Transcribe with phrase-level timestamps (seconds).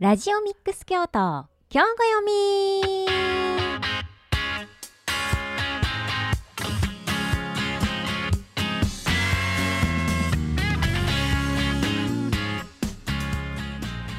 [0.00, 3.06] ラジオミックス京都今日ご読み。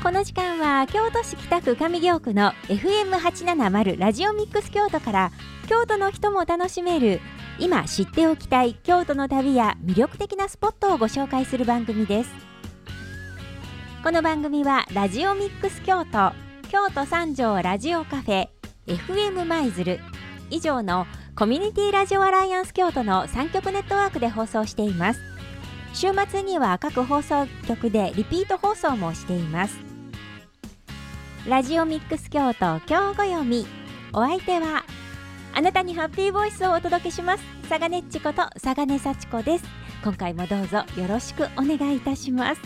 [0.03, 5.31] この時間は京都市北区上京区の FM870 ラジオミックス京都から
[5.67, 7.19] 京都の人も楽しめる
[7.57, 12.50] 今知っておきたい京都の旅や魅力的なスポットをご紹介する番組です。
[14.03, 16.31] この番組はラジオミックス京都
[16.69, 18.47] 京都三条ラジオカフェ
[18.87, 19.99] FM 舞鶴
[20.49, 21.05] 以上の
[21.35, 25.21] コミュニティラジオアライアンス京都の3局ネットワークで放送しています。
[25.93, 29.77] 週末には各放送局でリピート放送もしています。
[31.47, 33.67] ラジオミックス京都今日ご読み。
[34.13, 34.83] お相手は
[35.53, 39.80] あなたにハッピーボイスをお届けします佐賀ねっちこと佐賀根幸子です。
[40.03, 42.61] 今回もどうぞよろしくお願いいたします。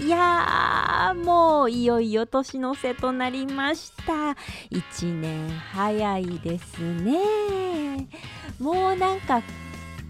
[0.00, 4.36] いやーもういよいよ年の瀬となりました。
[4.70, 8.08] 1年早いですね。
[8.60, 9.42] もうなんか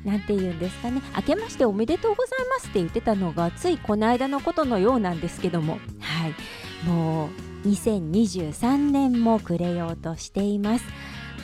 [0.05, 1.01] なんて言うんですかね。
[1.17, 5.79] 明けましておめでとうございますって言ってたのがついこの間のことのようなんですけども。
[6.01, 6.35] はい。
[6.87, 7.31] も
[7.65, 10.85] う2023年も暮れようとしています。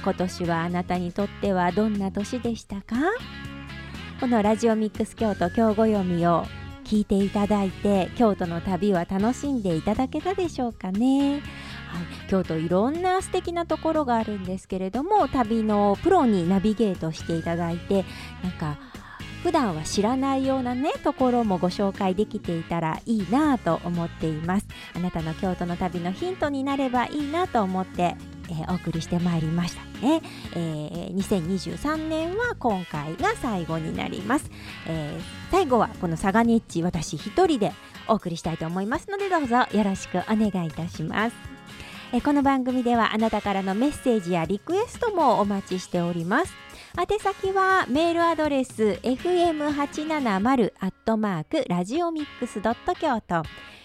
[0.05, 2.97] 今年はあなたにとってはどんな年でしたか？
[4.23, 6.47] このラジオミックス京都今日ご読みを
[6.85, 11.33] 聞いていただいて京都の旅は楽しんでいただけたでしょうかね。
[11.33, 11.43] はい、
[12.29, 18.05] 京都いろんな素敵なところがあるんですけれども旅のプロにナビゲートしていただいて
[18.45, 18.79] なんか
[19.43, 28.15] 普段は知らないようなねところもご紹介できていたらいいなと思っていますあなたの京都の旅のヒントになればいいなと思って
[28.53, 30.21] えー、お送りしてまいりましたね、
[30.55, 34.51] えー、2023年は今回が最後になります、
[34.87, 37.73] えー、最後はこのサガネッチ私一人で
[38.09, 41.37] お送りしたいと思いますのでどうぞよろしくお願いいたします。
[42.15, 46.53] えこの番組ではあなたからのメッセージやリクエストもお待ちしております。
[46.99, 53.45] 宛先はメールアドレス fm870 アットマークラジオミックスドット京都。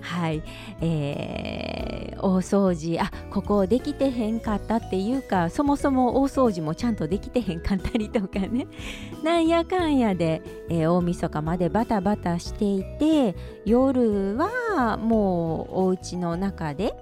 [0.00, 0.42] はい。
[0.80, 3.00] えー、大掃除。
[3.00, 8.66] あここできてへんかったっていうかそもそも大掃除もちゃんとできてへんかったりとかね。
[9.22, 16.94] なんやかんやで、えー、大晦日までバタバタしていて夜はもうお家の中で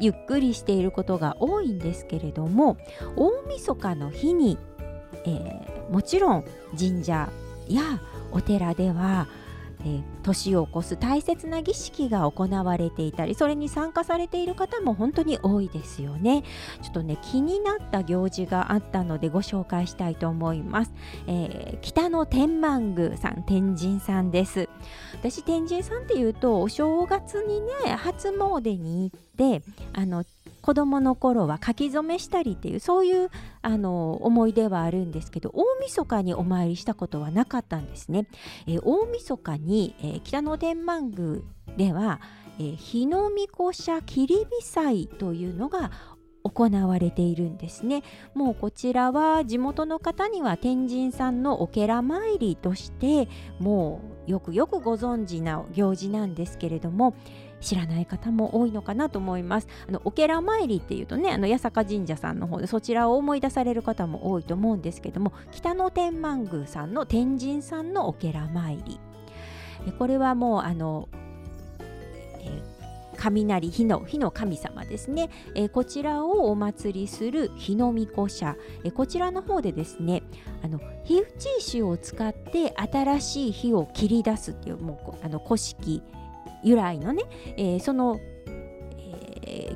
[0.00, 2.76] ゆっくりしていることが多いんですけれども
[3.16, 4.58] 大晦日の日に、
[5.24, 6.44] えー、もちろん
[6.78, 7.30] 神社
[7.68, 8.00] や
[8.32, 9.26] お寺では
[9.84, 16.42] え年を越す大切な儀式が行われていたりそれに参加されている方も本当に多いですよね。
[16.82, 20.92] ちょっとね気になった行事があったのでご紹介したいと思います、
[21.26, 24.68] えー、北の天満宮さん天神さんです。
[25.14, 29.62] 私天神さんっていうとお正月にね初詣に行って
[29.94, 30.24] あの
[30.60, 33.30] 子供の頃は書き初めしたりっていうそういう
[33.62, 38.26] あの思い出はあるんですけど大晦日にお参りしたことはなかったんですね。
[38.66, 41.40] えー、大晦日に、えー、北野天満宮
[41.76, 42.20] では、
[42.58, 45.90] えー、日の御子社切り火祭というのが
[46.44, 48.02] 行われているんですね
[48.34, 53.28] もうこちらは地元の方には天神さんのお寺参りとして
[53.58, 57.14] もうよくよくご存知な行事なんですけれども
[57.60, 59.66] 知らない方も多いのかなと思います。
[59.88, 69.00] あのお寺参りっていうとねあの八坂神社さんの方でそちらを思い出される方も多いと思うんですけども北野天満宮さんの天神さんのお寺参り
[69.88, 71.08] でこれはもうあの、
[72.40, 72.78] えー
[73.20, 80.22] 雷火の火の神様ですね、えー、こちらをお祭りする火の御子社、えー、こちらの方でですね
[80.62, 86.00] あの火打ち石を使って新しい火を切り出すっていうもうあの古式
[86.62, 87.24] 由来のね、
[87.56, 88.20] えー、その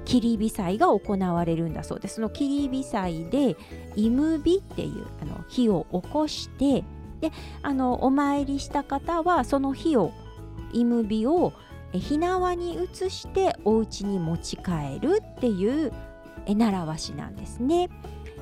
[0.05, 2.17] 切り火祭が行われるんだそうです。
[2.17, 3.56] その切り火祭で
[3.97, 6.85] イム火っていうあの火を起こして
[7.23, 7.33] で
[7.63, 10.13] あのお参りした方はその火を
[10.73, 11.53] イム火を
[11.93, 15.93] 火縄に移してお家に持ち帰るっていう
[16.49, 17.89] 習わしなんですね。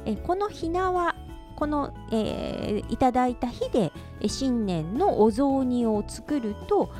[0.06, 1.14] えこの火縄
[1.56, 3.92] この、えー、いただいた日で
[4.26, 6.90] 新年のお雑煮を作ると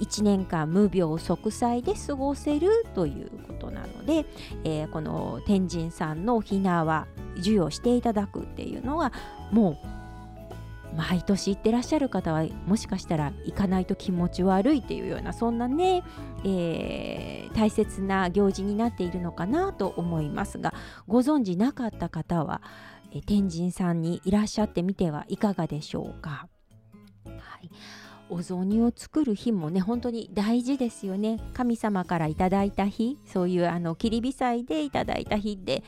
[0.00, 4.24] 1年間無病息災で過ごせるということなので、
[4.62, 9.12] えー、この天神さんのひ縄授与していただくっていうのは
[9.50, 10.01] もう
[10.96, 16.02] 毎年行ってらっしゃる方はもしかしたら行かないと気持ち悪いっていうようなそんなね、
[16.44, 20.74] えー、大切な行事になっているのかなと思いますが
[21.08, 22.60] ご存知なかった方は、
[23.12, 26.48] えー、天神さんにいらっしゃってみてはいかがでしょうか？
[27.24, 27.70] はい
[28.28, 35.84] お雑煮を作る日もね本当に大事ですよね神様からいただいた日そういうあの切り火祭でいただいた日で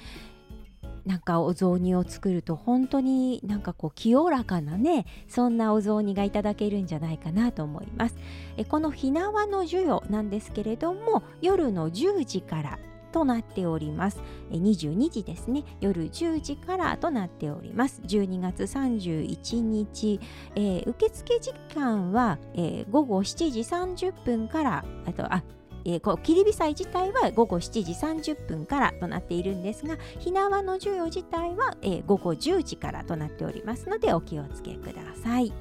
[1.07, 8.17] なんかお雑煮を作ると本当になんかこう清らかなねそんなお雑煮がいただけるんじゃないかなと思います。
[8.57, 12.79] えこのひなわの授与なんですけれども夜の10時から
[13.15, 14.21] となっております。
[14.51, 15.63] 22時ですね。
[15.81, 18.03] 夜10時からとなっております。
[18.05, 20.21] 12月31日、
[20.57, 25.45] えー、受付時間は、えー、午後7時30分からあとあ
[25.85, 27.93] えー、こう切り火祭自体は午後7時
[28.33, 35.53] 30分からとなっているんですがひなわの授与自体は、えー、午後10時からとなっておりますのでお気をつけください。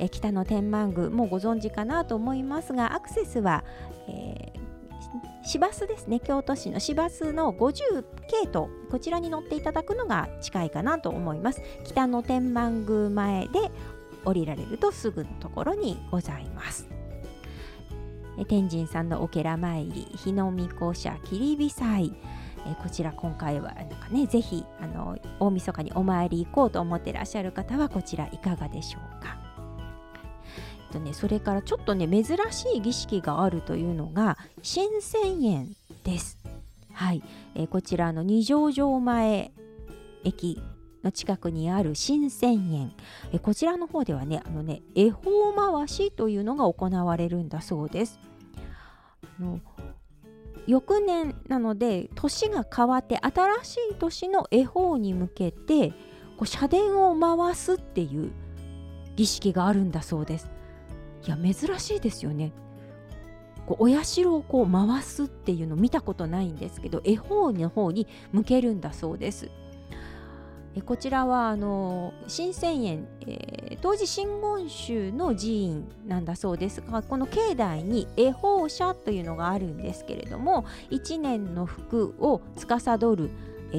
[0.00, 3.64] え北の天満宮もご存知かなと思いますがアクセスは、
[4.06, 4.68] えー
[5.48, 6.20] 市バスですね。
[6.20, 11.62] 京都市の市バスの50系統こちらに乗っていただくのが近いかなと思います。
[11.84, 13.70] 北の天満宮前で
[14.26, 16.97] 降りられるとすぐのところにございます。
[18.44, 22.14] 天神さんのお寺参り日の御子社切り火祭
[22.66, 29.38] えこちら今回はなんかねぜひあの大晦日にお参り行こうと思ってらっしゃる方はこちらいかがでしょうか。
[30.88, 35.68] えっとね、それからちょっとね珍しい儀式があるというのが新千円
[36.02, 36.38] です。
[36.94, 37.22] はい、
[37.54, 39.52] えー、こちらの二条城前
[40.24, 40.60] 駅
[41.04, 42.92] の近くにある新千円
[43.32, 48.18] えこちらの方ではねあのね恵方回しというのが行われるんだそうです
[49.38, 49.60] の
[50.66, 55.90] 翌年なので年が変わって新しい年の恵方に向けて
[56.36, 58.30] こう社殿を回すっていう
[59.16, 60.50] 儀式があるんだそうです。
[61.26, 62.52] いや珍しいですよね。
[63.66, 69.50] こうお社をこう回すっていうの見たことないんですけど恵方の方に向けるんだそうです。
[70.84, 83.30] こちらはあの新千円、えー、当時真言宗の寺院なんだそうですがこの境内に恵方社というのがあるんですけれども一年の福を司る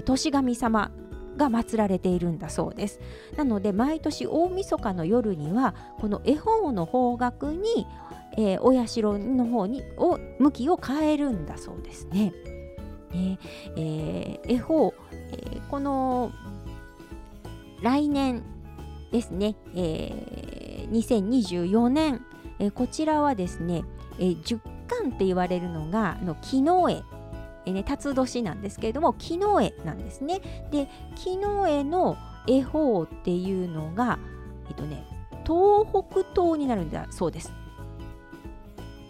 [0.04, 0.92] 年神様
[1.38, 3.00] が祀られているんだそうです
[3.38, 7.88] なので毎年大晦日の夜にはこの恵方の方角に、
[8.38, 12.34] えー、お社の方にを向きを変えるんだそうですね。
[13.12, 13.40] ね
[13.76, 16.32] えー、恵方、えー、この
[17.82, 18.44] 来年
[19.12, 22.26] ですね、えー、2024年、
[22.60, 23.84] えー、こちらはですね、
[24.20, 27.04] えー、10巻って言われるのがの木の絵
[27.66, 30.42] えね、辰年なんですけれども木の絵なんですね。
[30.72, 32.18] で木の絵の
[32.48, 34.18] 絵法っていうのが、
[34.70, 35.06] えっとね、
[35.46, 37.52] 東北東になるんだそうです。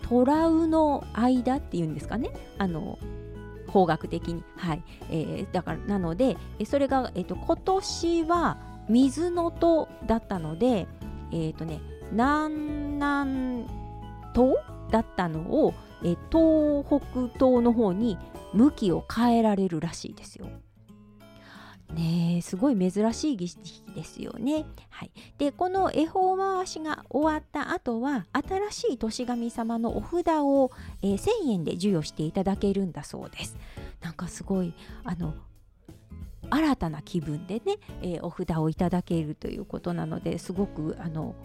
[0.07, 2.31] トラウの間っていうんですかね。
[2.57, 2.97] あの
[3.69, 4.43] 方角的に。
[4.55, 4.83] はい。
[5.09, 8.57] えー、だから、なので、それが、え、ー、と、今年は
[8.89, 10.87] 水の戸だったので、
[11.31, 11.79] えっ、ー、とね、
[12.11, 12.55] 南
[12.93, 13.65] 南
[14.33, 14.55] 東
[14.91, 15.73] だったのを、
[16.03, 18.17] え東北東の方に
[18.53, 20.47] 向きを変えられるらしいですよ。
[21.93, 24.65] ねすごい珍しい儀式ですよね。
[24.89, 33.57] はい、でこの恵方回しが終わった後は新しい年神様のお札を、えー、1000円で授与していただけるんだそうです。
[34.01, 35.33] なんかすごいあの
[36.49, 41.35] 新たな気分でね、えー、お札をいただけるということなのですごくあの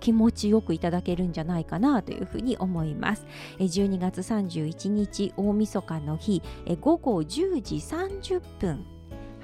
[0.00, 3.26] 気持ちよくいただけるんじゃないかなというふうに思います。
[3.58, 6.42] 12月31日大晦日の日
[6.80, 8.86] 午後10時30分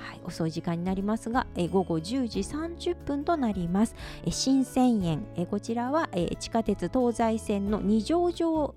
[0.05, 3.97] はい、遅い時間になりますが、え午後10時30分となります。
[4.27, 8.75] え新千円えこちらは、え地下鉄東西線の二条城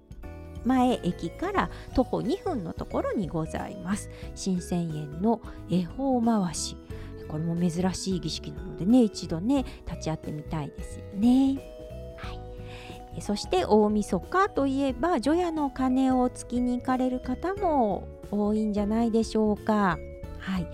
[0.63, 4.09] 前駅から徒歩2分のところにございます。
[4.35, 6.77] 新千円の恵方回し。
[7.27, 11.59] これも珍しい儀式なのでね、一度ね、立ち会ってみたいですよね。
[12.17, 12.31] は
[13.17, 19.97] い、そして大晦日といえば除夜の鐘をつきに行かれる方も多いんじゃないでしょうか。
[20.47, 20.67] はい、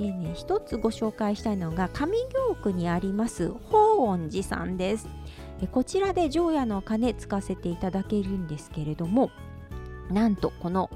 [0.00, 5.06] えーね、一つご紹介したいのが上京区にあります法恩寺さんです。
[5.60, 9.30] えこちらで除夜の鐘つかせていただけるんですけれども
[10.10, 10.88] なんとこの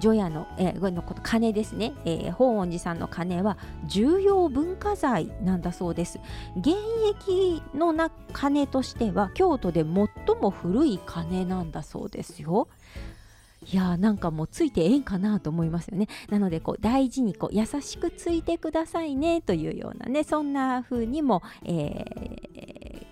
[0.00, 6.18] 除夜の,、えー、の鐘ですね、えー、法恩寺さんの鐘は重要文化財なんだそうです。
[6.56, 6.74] 現
[7.08, 12.68] 役のな鐘としては京都で最も古い鐘なんだそうですよ。
[13.72, 22.04] いやーなんかもうついてええんかなと思いますよねなのでこう大事にこう優しくついてくださいねというようなねそんな風にも、え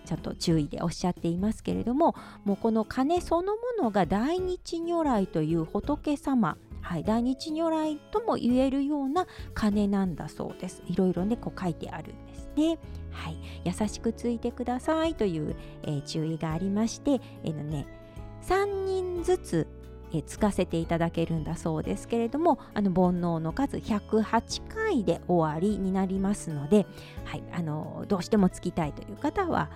[0.05, 10.83] ー、ちょっと注意でおっしゃっていますけれどももうこの鐘そのものが大日如来という仏様はい、大日如来とも言えるような鐘なんだそうです。
[10.87, 12.79] いろいろねこう書いてあるんですね。
[13.11, 17.87] はい、優しくついてくださいという、えー、注意がありまして、えー、のね
[18.43, 19.67] 3人ずつ
[20.15, 26.87] えつかせていただけるんだそうですけれどもあの煩悩の数108回で終わりになりますので、
[27.25, 29.71] はい、あのどうしてもつきたいという方は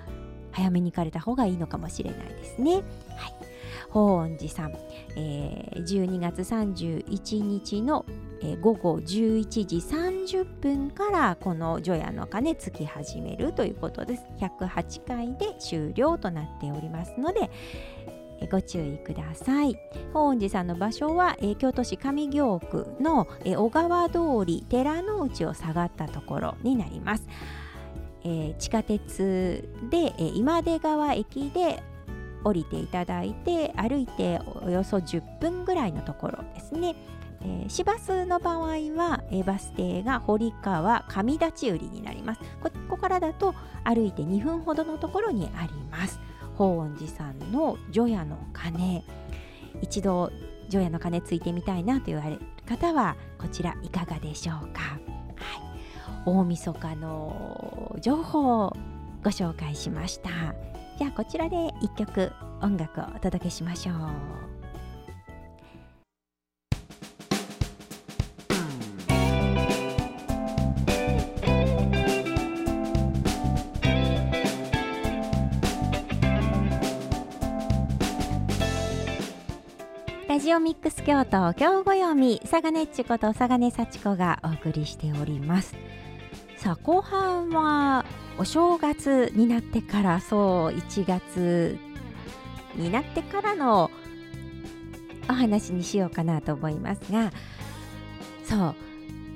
[0.53, 2.75] 早めに行かれた方がいいのかもしれないですね。
[2.75, 3.49] はい
[3.91, 4.73] 法恩寺さん、
[5.17, 8.05] えー、12月31日の、
[8.43, 14.23] えー、午後11時30分からこの除夜の鐘つき始めるということです。
[14.41, 17.51] 108回で終了となっておりますので、
[18.51, 19.77] ご注意ください。
[20.13, 27.27] 法恩寺さんの場所は、京都市上京区の、小川通り寺の内を下がったところになります、
[28.25, 31.83] えー、地下鉄で、今出川駅で
[32.45, 36.97] 降りていただいて歩いておよそ10分ぐらいのところですね。
[37.41, 38.67] えー、市バスの場合
[38.97, 42.41] は、えー、バス停が堀川上立売になります。
[42.61, 43.55] ここからだと
[43.85, 46.21] 歩いて2分ほどのところにあります。
[46.59, 49.05] 法恩寺さんの除夜の鐘。
[49.81, 50.33] 一度
[50.69, 55.63] 除夜の鐘ついてみたいなと言われる方はこちらいかがでしょうか、はい、
[56.27, 58.77] 大晦日の情報を
[59.23, 60.31] ご紹介しました。
[60.99, 64.48] じゃあこちらで1曲音楽をお届けしましょう。
[80.49, 85.75] ジオミックス京都今日ご読み佐賀ねっちこと佐賀根幸子がお送りしております。
[86.57, 88.07] さあ後半は
[88.39, 91.79] お正月になってからそう1月
[92.77, 93.91] になってからの
[95.29, 97.31] お話にしようかなと思いますが
[98.43, 98.75] そう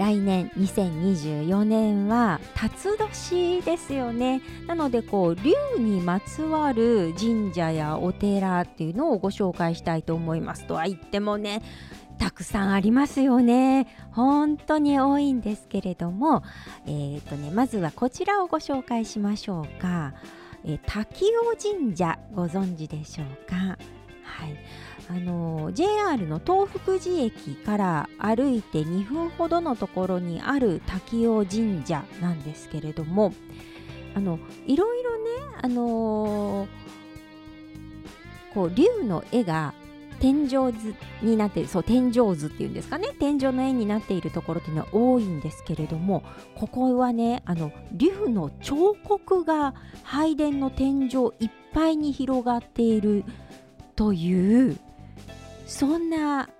[0.02, 4.42] 来年2024年は辰年ですよね。
[4.66, 10.66] なのでこう龍にまつわる神社やお寺っていうのをご紹介したいと思います。
[10.66, 11.62] とは言ってもね
[12.18, 13.86] たくさんありますよね。
[14.10, 16.42] 本当に多いんですけれども
[16.84, 20.14] えー、とねまずはこちらをご紹介しましょうか、
[20.64, 23.78] え滝尾神社ご存知でしょうか？
[24.24, 24.56] はい。
[25.08, 33.34] あの JR の東福寺駅から歩いて2分ほどのところにある滝尾神社なんですけれども
[34.14, 35.24] あのいろいろね、
[35.62, 36.68] あのー、
[38.54, 39.74] こう竜の絵が
[40.20, 43.08] 天井図になっているそう天井図っていうんですかね。
[43.18, 46.22] 天井の絵になっているところっていうのは多いんですけれども
[46.54, 53.24] ここはねあの竜の彫刻が拝殿の天井いっぱいに広がっている
[53.96, 54.78] という
[55.72, 56.50] そんな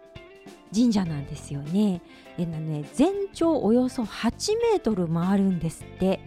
[0.75, 2.01] 神社なんですよね。
[2.39, 6.21] えなね全長およそ8メートルもあるんですって。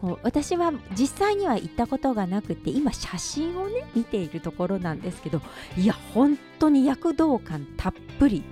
[0.00, 5.42] こう私は実際には行ったことがなくて今写真をね見ているところなんですけど
[5.76, 8.42] いや本当に躍動感たっぷり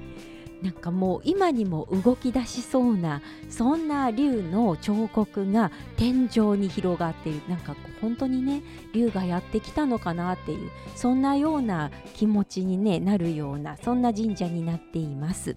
[0.63, 8.63] なんかもう今にも動き出しそうなそんな竜の彫刻が天井に広がっているなんか本当にね
[8.93, 15.57] 竜がやってきたのかなっていうそんなような気持ちに、ね、なるようなそんな神社になっています。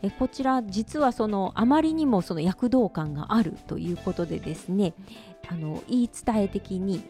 [0.00, 4.94] えこちら実はそのあまりにもその躍動感があるということでですね
[5.48, 7.02] あの言い伝え的に、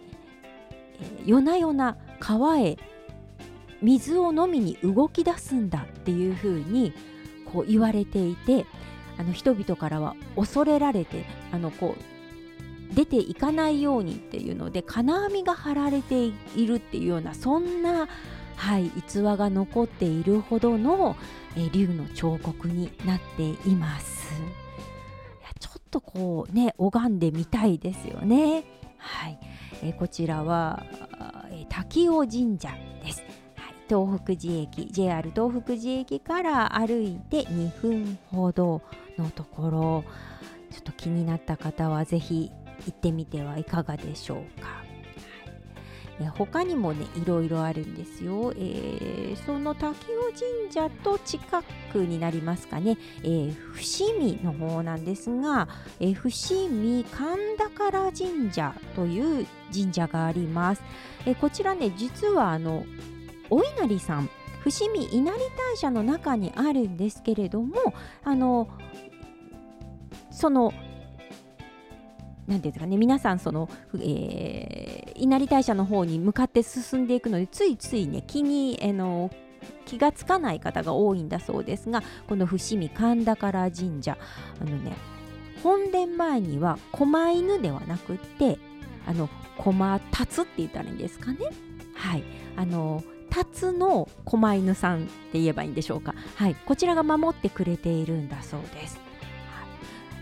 [1.00, 2.78] え夜な夜な川へ
[3.82, 6.92] 水を飲みに動き出すんだっていうふうに
[7.44, 8.66] こう言われていて
[9.18, 16.34] あの人々からは恐れられてあのこう出ていかないようにっていうので金網が張られてい
[16.66, 18.08] るっていうようなそんな、
[18.56, 21.16] はい、逸話が残っているほどの、
[21.56, 24.28] え竜の彫刻になっています。
[25.60, 28.64] ちょっとこうね拝んでみたいですよね。
[28.96, 29.38] はい、
[29.82, 30.84] えこちらは、
[31.68, 32.70] 滝尾神社。
[33.88, 38.82] 東北寺駅 JR 東北寺駅から歩いて2分ほど
[39.16, 40.04] のところ。
[40.70, 42.52] ちょっと気になった方は是非
[42.86, 44.78] 行ってみてはいかがでしょうか。
[46.36, 50.32] 他にもねいろいろあるんですよ、えー、その滝尾
[50.64, 55.68] 神社と近くになりますかね、えー、伏見の方なんですが、
[56.00, 56.28] えー、伏
[56.68, 60.82] 見神宝神社という神社があります、
[61.40, 62.84] こちらね実はあの
[63.50, 64.28] お稲荷さん
[64.60, 68.68] 伏見稲荷大社の中にあるんですけれどもあの
[70.30, 70.72] その
[72.46, 73.68] 何ていうんですかね皆さんその、
[74.00, 79.30] えー、稲荷大社の方に向かって進んでいくのでついついね気に、え、の
[79.84, 84.16] 気がつかない方が多いんだそうですがこの伏見神宝神社
[84.60, 84.92] あのね
[85.62, 88.58] 本殿前には狛犬ではなくって
[89.06, 91.38] あの駒立つって言ったらいいんですかね。
[91.94, 92.22] はい。
[92.56, 99.08] あのタツの狛犬さんって言えばいいんでしょうか、はい、こちらが守ってくれているんだそうです。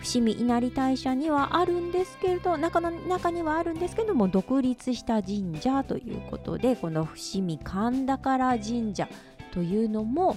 [0.07, 9.09] 伏見稲荷大社にはあるんですけれど中の中にはあるんですけども独立した神社ということでこの伏見神宝神社
[9.53, 10.37] というのも、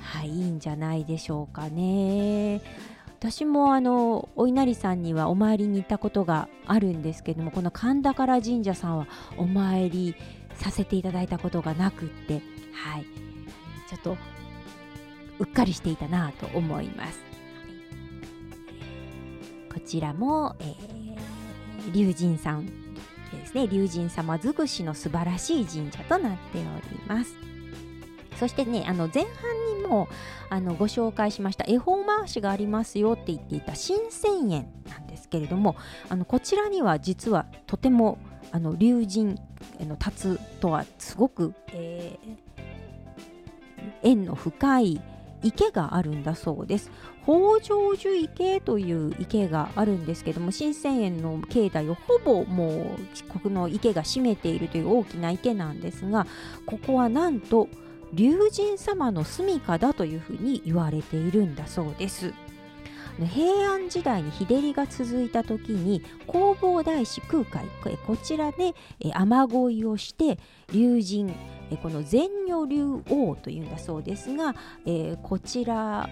[0.00, 2.60] はい、いいんじゃないでしょうかね。
[3.20, 10.14] 私もあのお稲荷さんにはお参りに行ったことがあるんですけどもこの神宝神社さんはお参り
[10.58, 12.42] させていただいたことがなくって
[12.72, 13.06] はい。
[13.88, 14.16] ちょっと
[15.38, 17.20] うっかりしていたなと思います。
[19.72, 23.66] こちらも、えー、龍神さんですね。
[23.66, 26.64] 龍神様尽くしの素晴らしい神社となっており
[27.06, 27.34] ます。
[28.38, 29.32] そしてねあの前半
[29.80, 30.08] にも
[30.48, 35.76] あのご紹介しました恵方回しがありますよって言っていた新千円なんですけれども
[36.08, 38.18] あのこちらには実はとても
[38.52, 39.36] あの龍神
[39.80, 45.00] の立つとはすごく、えー、縁の深い
[45.42, 46.90] 池があるんだそうです。
[47.24, 56.26] 北条樹池という池があるんですけども新泉園の境内をほぼもうこの池が占めているという大きな池なんですが
[56.64, 57.68] ここはなんと
[58.14, 62.32] 龍神様の住処だというふうに言われているんだそうです。
[63.26, 67.66] 平安時代に日照りが続いた時に弘法大師空海
[68.06, 68.74] こちらで
[69.12, 70.38] 雨乞いをして
[70.72, 71.34] 龍神
[71.82, 74.54] この善如竜王というんだそうですが、
[75.22, 76.08] こちら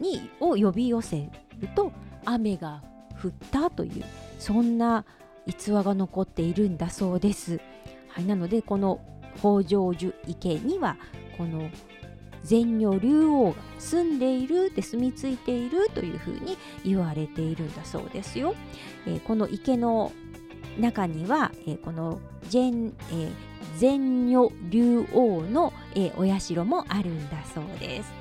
[0.00, 1.92] にを呼び寄せると
[2.24, 2.82] 雨が
[3.22, 4.04] 降ったという
[4.38, 5.04] そんな
[5.46, 7.60] 逸話が残っているんだそうです。
[8.08, 9.00] はい、なのでこの
[9.38, 10.96] 北条樹池には
[11.36, 11.70] この
[12.44, 18.54] 善女竜王が住んでいるで住み着いているというふうに言われているんだそうですよ。
[19.06, 20.12] えー、この池の
[20.78, 23.30] 中には、えー、この善、えー、
[23.76, 28.19] 善如竜王の、えー、お社もあるんだそうです。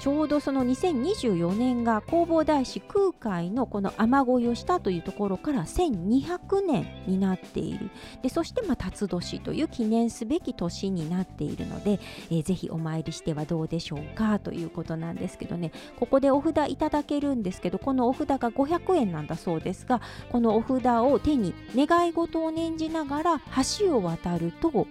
[0.00, 7.90] ちょうどその2024年が弘法大師空海のこの雨乞いをしたというところから1200年になっている。
[8.22, 15.72] でそしてまあ辰年という記念すべき年になっているので、えー、ぜひお参りしてはどうでしょうかということなんですけどね。
[15.98, 23.40] ここでお札いただけるんですけどこのお札が500円なんだそうですがこのお札を手に願い事を念じながら
[23.78, 24.86] 橋を渡ると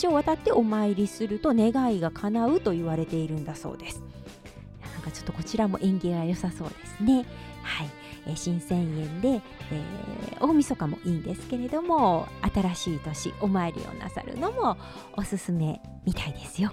[0.00, 4.02] 橋を渡ってお参りすると願いが叶うと言われているんだそうです。
[4.94, 7.24] なんかちょっとこちらも縁起が良さそうですね。
[7.62, 7.90] はい、
[8.26, 14.76] えー、新千円で、えー、大晦日もいいんですけれども新しい年お参りをなさるのも
[15.16, 16.72] おすすめみたいですよ、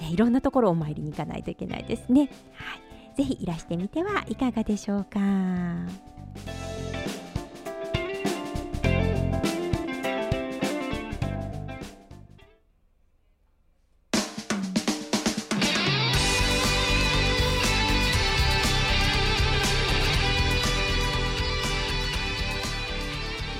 [0.00, 2.30] えー、いろんなところお参りに行かないといけないですね。
[2.54, 2.92] はい。
[3.16, 5.20] ぜひいらしてみてはいかがでしょうか。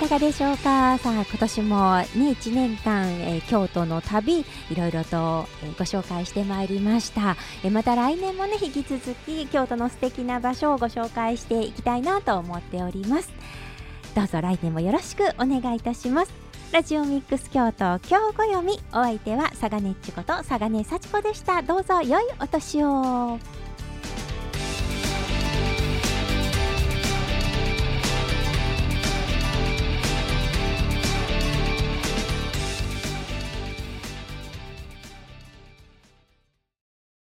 [0.03, 0.99] かがでしょうか？
[0.99, 4.45] さあ今年もね1年間、えー、京都の旅い
[4.77, 13.31] ろいろと、えー、ご紹介してまいりました、えー、また来年もね引き続き京都の素敵な場所をご紹介していきたいなと思っております。
[14.17, 16.33] どうぞ来年もよろしくお願いいたします。
[16.73, 18.81] ラジオミックス京都今日ご読み。
[18.91, 21.63] お相手は佐賀根っちこと佐賀根幸子でした。
[21.63, 23.39] どうぞ良いお年を。